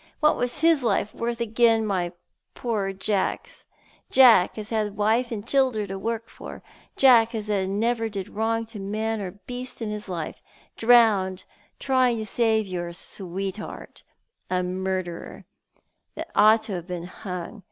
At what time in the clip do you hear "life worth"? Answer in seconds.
0.83-1.39